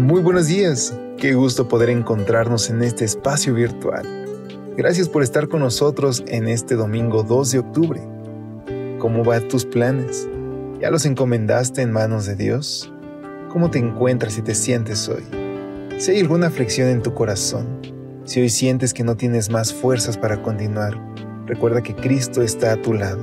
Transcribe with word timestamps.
Muy 0.00 0.22
buenos 0.22 0.46
días, 0.46 0.98
qué 1.18 1.34
gusto 1.34 1.68
poder 1.68 1.90
encontrarnos 1.90 2.70
en 2.70 2.82
este 2.82 3.04
espacio 3.04 3.52
virtual. 3.52 4.06
Gracias 4.74 5.10
por 5.10 5.22
estar 5.22 5.46
con 5.46 5.60
nosotros 5.60 6.24
en 6.26 6.48
este 6.48 6.74
domingo 6.74 7.22
2 7.22 7.50
de 7.50 7.58
octubre. 7.58 8.00
¿Cómo 8.98 9.24
van 9.24 9.46
tus 9.48 9.66
planes? 9.66 10.26
¿Ya 10.80 10.90
los 10.90 11.04
encomendaste 11.04 11.82
en 11.82 11.92
manos 11.92 12.24
de 12.24 12.34
Dios? 12.34 12.90
¿Cómo 13.50 13.70
te 13.70 13.78
encuentras 13.78 14.38
y 14.38 14.42
te 14.42 14.54
sientes 14.54 15.06
hoy? 15.06 15.22
Si 15.98 16.12
hay 16.12 16.20
alguna 16.20 16.46
aflicción 16.46 16.88
en 16.88 17.02
tu 17.02 17.12
corazón, 17.12 17.66
si 18.24 18.40
hoy 18.40 18.48
sientes 18.48 18.94
que 18.94 19.04
no 19.04 19.18
tienes 19.18 19.50
más 19.50 19.74
fuerzas 19.74 20.16
para 20.16 20.40
continuar, 20.40 20.98
recuerda 21.44 21.82
que 21.82 21.94
Cristo 21.94 22.40
está 22.40 22.72
a 22.72 22.80
tu 22.80 22.94
lado, 22.94 23.20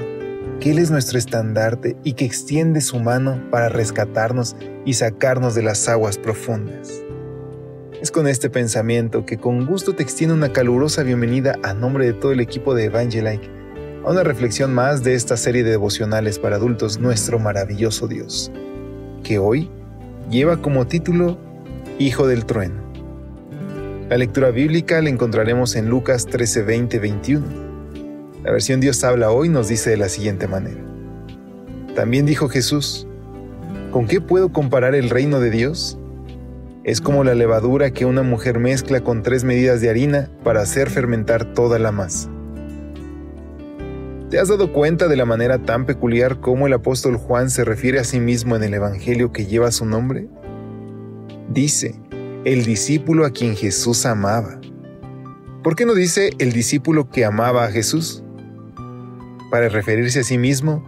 que 0.59 0.71
Él 0.71 0.79
es 0.79 0.91
nuestro 0.91 1.17
estandarte 1.17 1.97
y 2.03 2.13
que 2.13 2.25
extiende 2.25 2.81
su 2.81 2.99
mano 2.99 3.41
para 3.51 3.69
rescatarnos 3.69 4.55
y 4.85 4.93
sacarnos 4.93 5.55
de 5.55 5.63
las 5.63 5.87
aguas 5.87 6.17
profundas. 6.17 7.01
Es 8.01 8.11
con 8.11 8.27
este 8.27 8.49
pensamiento 8.49 9.25
que 9.25 9.37
con 9.37 9.65
gusto 9.65 9.93
te 9.93 10.03
extiendo 10.03 10.35
una 10.35 10.51
calurosa 10.51 11.03
bienvenida 11.03 11.57
a 11.63 11.73
nombre 11.73 12.05
de 12.05 12.13
todo 12.13 12.31
el 12.31 12.39
equipo 12.39 12.75
de 12.75 12.85
Evangelike 12.85 13.49
a 14.05 14.11
una 14.11 14.23
reflexión 14.23 14.73
más 14.73 15.03
de 15.03 15.15
esta 15.15 15.35
serie 15.35 15.63
de 15.63 15.71
devocionales 15.71 16.39
para 16.39 16.55
adultos 16.55 16.99
Nuestro 16.99 17.39
maravilloso 17.39 18.07
Dios, 18.07 18.51
que 19.23 19.39
hoy 19.39 19.69
lleva 20.29 20.61
como 20.61 20.87
título 20.87 21.37
Hijo 21.99 22.27
del 22.27 22.45
Trueno. 22.45 22.81
La 24.09 24.17
lectura 24.17 24.51
bíblica 24.51 25.01
la 25.01 25.09
encontraremos 25.09 25.75
en 25.75 25.89
Lucas 25.89 26.25
13, 26.25 26.61
20, 26.61 26.99
21. 26.99 27.76
La 28.43 28.51
versión 28.51 28.79
Dios 28.79 29.03
habla 29.03 29.31
hoy 29.31 29.49
nos 29.49 29.67
dice 29.67 29.89
de 29.89 29.97
la 29.97 30.09
siguiente 30.09 30.47
manera. 30.47 30.79
También 31.95 32.25
dijo 32.27 32.47
Jesús, 32.49 33.07
¿con 33.91 34.05
qué 34.05 34.21
puedo 34.21 34.53
comparar 34.53 34.93
el 34.93 35.09
reino 35.09 35.39
de 35.39 35.49
Dios? 35.49 35.97
Es 36.83 37.01
como 37.01 37.23
la 37.23 37.33
levadura 37.33 37.91
que 37.91 38.05
una 38.05 38.21
mujer 38.21 38.59
mezcla 38.59 39.01
con 39.01 39.23
tres 39.23 39.43
medidas 39.43 39.81
de 39.81 39.89
harina 39.89 40.29
para 40.43 40.61
hacer 40.61 40.89
fermentar 40.89 41.53
toda 41.53 41.79
la 41.79 41.91
masa. 41.91 42.29
¿Te 44.29 44.39
has 44.39 44.49
dado 44.49 44.71
cuenta 44.71 45.07
de 45.07 45.15
la 45.15 45.25
manera 45.25 45.63
tan 45.63 45.85
peculiar 45.85 46.39
cómo 46.39 46.67
el 46.67 46.73
apóstol 46.73 47.17
Juan 47.17 47.49
se 47.49 47.63
refiere 47.63 47.99
a 47.99 48.03
sí 48.03 48.19
mismo 48.19 48.55
en 48.55 48.63
el 48.63 48.73
Evangelio 48.73 49.31
que 49.31 49.47
lleva 49.47 49.71
su 49.71 49.85
nombre? 49.85 50.27
Dice, 51.49 51.99
el 52.45 52.65
discípulo 52.65 53.25
a 53.25 53.31
quien 53.31 53.55
Jesús 53.55 54.05
amaba. 54.05 54.59
¿Por 55.63 55.75
qué 55.75 55.85
no 55.85 55.95
dice 55.95 56.29
el 56.39 56.51
discípulo 56.51 57.09
que 57.09 57.25
amaba 57.25 57.65
a 57.65 57.71
Jesús? 57.71 58.23
Para 59.49 59.69
referirse 59.69 60.21
a 60.21 60.23
sí 60.23 60.37
mismo, 60.37 60.83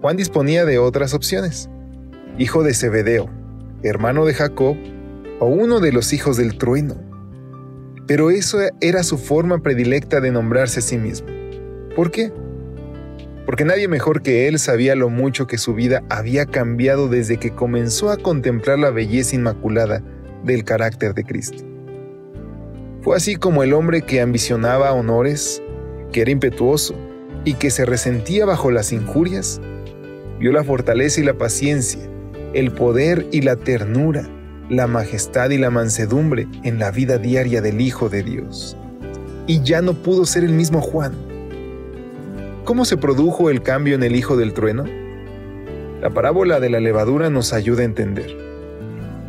Juan 0.00 0.16
disponía 0.16 0.64
de 0.64 0.78
otras 0.78 1.14
opciones. 1.14 1.68
Hijo 2.38 2.62
de 2.62 2.74
Zebedeo, 2.74 3.30
hermano 3.82 4.24
de 4.24 4.34
Jacob 4.34 4.76
o 5.40 5.46
uno 5.46 5.80
de 5.80 5.92
los 5.92 6.12
hijos 6.12 6.36
del 6.36 6.58
trueno. 6.58 6.96
Pero 8.06 8.30
eso 8.30 8.58
era 8.80 9.02
su 9.02 9.18
forma 9.18 9.62
predilecta 9.62 10.20
de 10.20 10.32
nombrarse 10.32 10.80
a 10.80 10.82
sí 10.82 10.98
mismo. 10.98 11.28
¿Por 11.94 12.10
qué? 12.10 12.32
porque 13.44 13.64
nadie 13.64 13.88
mejor 13.88 14.22
que 14.22 14.48
él 14.48 14.58
sabía 14.58 14.94
lo 14.94 15.08
mucho 15.08 15.46
que 15.46 15.58
su 15.58 15.74
vida 15.74 16.02
había 16.08 16.46
cambiado 16.46 17.08
desde 17.08 17.38
que 17.38 17.54
comenzó 17.54 18.10
a 18.10 18.16
contemplar 18.16 18.78
la 18.78 18.90
belleza 18.90 19.36
inmaculada 19.36 20.02
del 20.44 20.64
carácter 20.64 21.14
de 21.14 21.24
Cristo. 21.24 21.64
Fue 23.02 23.16
así 23.16 23.36
como 23.36 23.62
el 23.62 23.72
hombre 23.72 24.02
que 24.02 24.20
ambicionaba 24.20 24.92
honores, 24.92 25.62
que 26.12 26.20
era 26.22 26.30
impetuoso 26.30 26.94
y 27.44 27.54
que 27.54 27.70
se 27.70 27.84
resentía 27.84 28.46
bajo 28.46 28.70
las 28.70 28.92
injurias, 28.92 29.60
vio 30.38 30.52
la 30.52 30.64
fortaleza 30.64 31.20
y 31.20 31.24
la 31.24 31.34
paciencia, 31.34 32.00
el 32.54 32.72
poder 32.72 33.26
y 33.32 33.42
la 33.42 33.56
ternura, 33.56 34.28
la 34.68 34.86
majestad 34.86 35.50
y 35.50 35.58
la 35.58 35.70
mansedumbre 35.70 36.46
en 36.62 36.78
la 36.78 36.90
vida 36.90 37.18
diaria 37.18 37.60
del 37.60 37.80
Hijo 37.80 38.08
de 38.08 38.22
Dios. 38.22 38.76
Y 39.46 39.62
ya 39.62 39.82
no 39.82 39.94
pudo 39.94 40.24
ser 40.24 40.44
el 40.44 40.52
mismo 40.52 40.80
Juan 40.80 41.32
¿Cómo 42.64 42.84
se 42.84 42.96
produjo 42.96 43.50
el 43.50 43.62
cambio 43.62 43.96
en 43.96 44.04
el 44.04 44.14
hijo 44.14 44.36
del 44.36 44.54
trueno? 44.54 44.84
La 46.00 46.10
parábola 46.10 46.60
de 46.60 46.70
la 46.70 46.78
levadura 46.78 47.28
nos 47.28 47.52
ayuda 47.52 47.82
a 47.82 47.86
entender. 47.86 48.36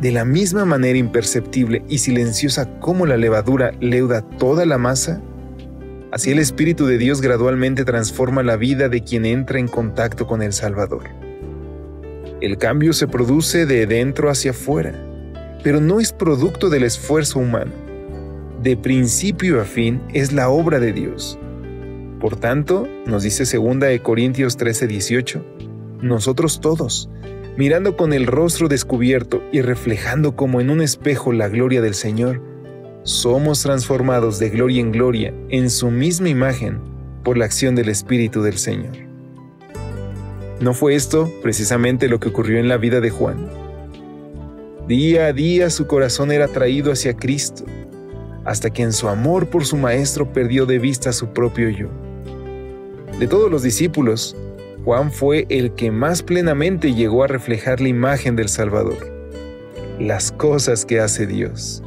De 0.00 0.12
la 0.12 0.24
misma 0.24 0.64
manera 0.64 0.96
imperceptible 0.98 1.84
y 1.88 1.98
silenciosa 1.98 2.78
como 2.78 3.06
la 3.06 3.16
levadura 3.16 3.72
leuda 3.80 4.22
toda 4.22 4.64
la 4.66 4.78
masa, 4.78 5.20
así 6.14 6.30
el 6.30 6.38
Espíritu 6.38 6.86
de 6.86 6.96
Dios 6.96 7.20
gradualmente 7.20 7.84
transforma 7.84 8.42
la 8.42 8.56
vida 8.56 8.88
de 8.88 9.02
quien 9.02 9.26
entra 9.26 9.58
en 9.58 9.68
contacto 9.68 10.26
con 10.26 10.40
el 10.40 10.52
Salvador. 10.52 11.04
El 12.40 12.56
cambio 12.56 12.92
se 12.92 13.06
produce 13.06 13.66
de 13.66 13.86
dentro 13.86 14.30
hacia 14.30 14.52
afuera, 14.52 14.94
pero 15.62 15.80
no 15.80 16.00
es 16.00 16.12
producto 16.12 16.70
del 16.70 16.84
esfuerzo 16.84 17.38
humano. 17.38 17.72
De 18.62 18.76
principio 18.76 19.60
a 19.60 19.64
fin 19.64 20.00
es 20.12 20.32
la 20.32 20.48
obra 20.48 20.80
de 20.80 20.92
Dios 20.92 21.38
por 22.24 22.36
tanto, 22.36 22.88
nos 23.04 23.22
dice 23.22 23.44
2 23.44 23.80
de 23.80 24.00
Corintios 24.00 24.56
13:18, 24.56 25.44
nosotros 26.00 26.58
todos, 26.58 27.10
mirando 27.58 27.98
con 27.98 28.14
el 28.14 28.26
rostro 28.26 28.68
descubierto 28.68 29.42
y 29.52 29.60
reflejando 29.60 30.34
como 30.34 30.62
en 30.62 30.70
un 30.70 30.80
espejo 30.80 31.34
la 31.34 31.50
gloria 31.50 31.82
del 31.82 31.92
Señor, 31.92 32.40
somos 33.04 33.62
transformados 33.62 34.38
de 34.38 34.48
gloria 34.48 34.80
en 34.80 34.90
gloria 34.90 35.34
en 35.50 35.68
su 35.68 35.90
misma 35.90 36.30
imagen 36.30 36.80
por 37.22 37.36
la 37.36 37.44
acción 37.44 37.74
del 37.74 37.90
Espíritu 37.90 38.42
del 38.42 38.56
Señor. 38.56 38.96
¿No 40.60 40.72
fue 40.72 40.94
esto 40.94 41.30
precisamente 41.42 42.08
lo 42.08 42.18
que 42.18 42.30
ocurrió 42.30 42.58
en 42.58 42.68
la 42.68 42.78
vida 42.78 43.02
de 43.02 43.10
Juan? 43.10 43.46
Día 44.88 45.26
a 45.26 45.32
día 45.34 45.68
su 45.68 45.86
corazón 45.86 46.32
era 46.32 46.48
traído 46.48 46.92
hacia 46.92 47.14
Cristo, 47.14 47.64
hasta 48.46 48.70
que 48.70 48.82
en 48.82 48.94
su 48.94 49.06
amor 49.08 49.48
por 49.48 49.66
su 49.66 49.76
Maestro 49.76 50.32
perdió 50.32 50.64
de 50.64 50.78
vista 50.78 51.12
su 51.12 51.28
propio 51.28 51.68
yo. 51.68 51.88
De 53.18 53.26
todos 53.26 53.50
los 53.50 53.62
discípulos, 53.62 54.34
Juan 54.82 55.12
fue 55.12 55.46
el 55.50 55.74
que 55.74 55.90
más 55.90 56.22
plenamente 56.22 56.94
llegó 56.94 57.22
a 57.22 57.26
reflejar 57.26 57.82
la 57.82 57.88
imagen 57.88 58.34
del 58.34 58.48
Salvador, 58.48 58.96
las 59.98 60.32
cosas 60.32 60.86
que 60.86 61.00
hace 61.00 61.26
Dios. 61.26 61.82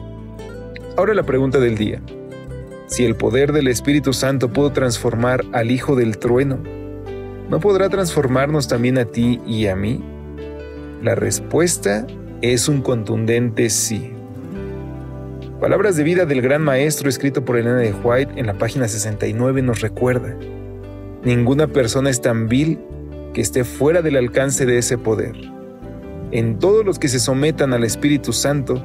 Ahora 0.98 1.14
la 1.14 1.22
pregunta 1.22 1.60
del 1.60 1.78
día. 1.78 2.02
Si 2.88 3.06
el 3.06 3.16
poder 3.16 3.52
del 3.52 3.68
Espíritu 3.68 4.14
Santo 4.14 4.52
pudo 4.52 4.72
transformar 4.72 5.46
al 5.54 5.70
Hijo 5.70 5.96
del 5.96 6.18
Trueno, 6.18 6.58
¿no 7.52 7.60
podrá 7.60 7.88
transformarnos 7.88 8.68
también 8.68 8.98
a 8.98 9.06
ti 9.06 9.40
y 9.46 9.68
a 9.68 9.76
mí? 9.76 10.04
La 11.04 11.14
respuesta 11.14 12.08
es 12.42 12.68
un 12.68 12.82
contundente 12.82 13.70
sí. 13.70 14.12
Palabras 15.62 15.98
de 15.98 16.04
vida 16.04 16.26
del 16.26 16.42
gran 16.42 16.64
maestro 16.64 17.10
escrito 17.10 17.46
por 17.46 17.58
Elena 17.58 17.78
de 17.78 17.94
White 17.94 18.34
en 18.36 18.48
la 18.48 18.56
página 18.56 18.88
69 18.88 19.62
nos 19.62 19.82
recuerda. 19.82 20.36
Ninguna 21.24 21.68
persona 21.68 22.10
es 22.10 22.22
tan 22.22 22.48
vil 22.48 22.80
que 23.36 23.42
esté 23.42 23.66
fuera 23.66 24.02
del 24.02 24.16
alcance 24.16 24.66
de 24.66 24.80
ese 24.80 24.98
poder. 24.98 25.36
En 26.32 26.58
todos 26.58 26.84
los 26.84 26.98
que 26.98 27.08
se 27.08 27.20
sometan 27.20 27.72
al 27.74 27.84
Espíritu 27.84 28.34
Santo, 28.34 28.84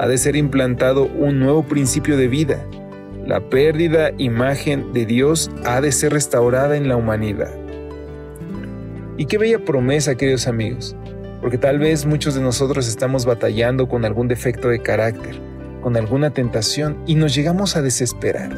ha 0.00 0.08
de 0.08 0.16
ser 0.16 0.34
implantado 0.34 1.04
un 1.04 1.38
nuevo 1.38 1.62
principio 1.62 2.16
de 2.16 2.26
vida. 2.26 2.64
La 3.26 3.38
pérdida 3.50 4.12
imagen 4.16 4.94
de 4.94 5.04
Dios 5.04 5.50
ha 5.66 5.82
de 5.82 5.92
ser 5.92 6.14
restaurada 6.14 6.78
en 6.78 6.88
la 6.88 6.96
humanidad. 6.96 7.54
Y 9.18 9.26
qué 9.26 9.36
bella 9.36 9.62
promesa, 9.62 10.14
queridos 10.14 10.46
amigos, 10.46 10.96
porque 11.42 11.58
tal 11.58 11.78
vez 11.78 12.06
muchos 12.06 12.34
de 12.34 12.40
nosotros 12.40 12.88
estamos 12.88 13.26
batallando 13.26 13.90
con 13.90 14.06
algún 14.06 14.26
defecto 14.26 14.68
de 14.68 14.80
carácter, 14.80 15.38
con 15.82 15.98
alguna 15.98 16.30
tentación 16.30 16.96
y 17.06 17.14
nos 17.14 17.34
llegamos 17.34 17.76
a 17.76 17.82
desesperar. 17.82 18.56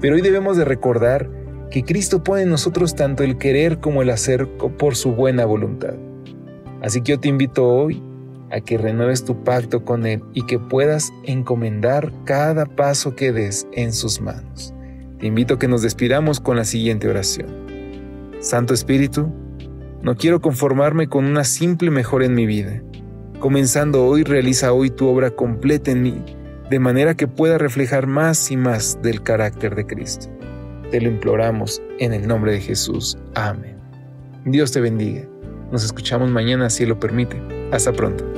Pero 0.00 0.14
hoy 0.14 0.22
debemos 0.22 0.56
de 0.56 0.64
recordar 0.64 1.28
que 1.70 1.84
Cristo 1.84 2.24
pone 2.24 2.44
en 2.44 2.48
nosotros 2.48 2.94
tanto 2.94 3.24
el 3.24 3.36
querer 3.36 3.78
como 3.78 4.00
el 4.00 4.08
hacer 4.08 4.48
por 4.78 4.96
su 4.96 5.12
buena 5.12 5.44
voluntad. 5.44 5.96
Así 6.80 7.02
que 7.02 7.12
yo 7.12 7.20
te 7.20 7.28
invito 7.28 7.68
hoy 7.68 8.07
a 8.50 8.60
que 8.60 8.78
renueves 8.78 9.24
tu 9.24 9.44
pacto 9.44 9.84
con 9.84 10.06
Él 10.06 10.22
y 10.34 10.42
que 10.46 10.58
puedas 10.58 11.12
encomendar 11.24 12.12
cada 12.24 12.66
paso 12.66 13.14
que 13.14 13.32
des 13.32 13.66
en 13.72 13.92
sus 13.92 14.20
manos. 14.20 14.74
Te 15.18 15.26
invito 15.26 15.54
a 15.54 15.58
que 15.58 15.68
nos 15.68 15.82
despidamos 15.82 16.40
con 16.40 16.56
la 16.56 16.64
siguiente 16.64 17.08
oración. 17.08 17.48
Santo 18.40 18.74
Espíritu, 18.74 19.32
No 20.00 20.16
quiero 20.16 20.40
conformarme 20.40 21.08
con 21.08 21.24
una 21.24 21.42
simple 21.42 21.90
mejora 21.90 22.24
en 22.24 22.34
mi 22.34 22.46
vida. 22.46 22.82
Comenzando 23.40 24.04
hoy, 24.04 24.22
realiza 24.22 24.72
hoy 24.72 24.90
tu 24.90 25.08
obra 25.08 25.32
completa 25.32 25.90
en 25.90 26.02
mí, 26.02 26.24
de 26.70 26.78
manera 26.78 27.14
que 27.16 27.26
pueda 27.26 27.58
reflejar 27.58 28.06
más 28.06 28.50
y 28.52 28.56
más 28.56 29.02
del 29.02 29.22
carácter 29.22 29.74
de 29.74 29.86
Cristo. 29.86 30.28
Te 30.92 31.00
lo 31.00 31.08
imploramos 31.08 31.82
en 31.98 32.12
el 32.12 32.28
nombre 32.28 32.52
de 32.52 32.60
Jesús. 32.60 33.18
Amén. 33.34 33.76
Dios 34.44 34.70
te 34.70 34.80
bendiga. 34.80 35.22
Nos 35.72 35.84
escuchamos 35.84 36.30
mañana 36.30 36.70
si 36.70 36.86
lo 36.86 36.98
permite. 36.98 37.36
Hasta 37.72 37.92
pronto. 37.92 38.37